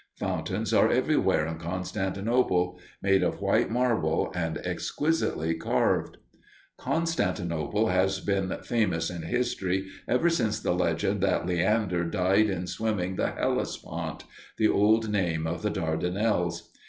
[0.17, 6.17] Fountains are everywhere in Constantinople, made of white marble and exquisitely carved.
[6.79, 13.15] Constantinople has been famous in history ever since the legend that Leander died in swimming
[13.15, 14.23] the Hellespont,
[14.57, 16.71] the old name of the Dardanelles.